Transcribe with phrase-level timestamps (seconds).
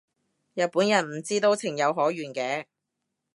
[0.55, 2.65] 日本人唔知都情有可原嘅